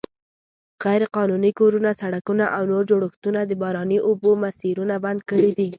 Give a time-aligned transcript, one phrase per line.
[0.83, 5.69] غیرقانوني کورونه، سړکونه او نور جوړښتونه د باراني اوبو مسیرونه بند کړي دي.